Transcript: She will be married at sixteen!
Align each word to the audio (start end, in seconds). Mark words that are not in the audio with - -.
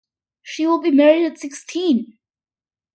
She 0.41 0.65
will 0.65 0.81
be 0.81 0.89
married 0.89 1.27
at 1.31 1.37
sixteen! 1.37 2.17